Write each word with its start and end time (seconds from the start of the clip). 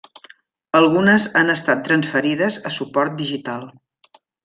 Algunes 0.79 1.27
han 1.43 1.53
estat 1.55 1.85
transferides 1.91 2.61
a 2.71 2.75
suport 2.81 3.17
digital. 3.25 3.73